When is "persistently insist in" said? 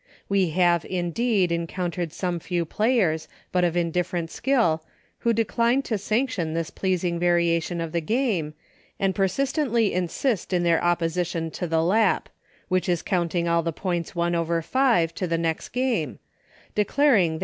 9.13-10.63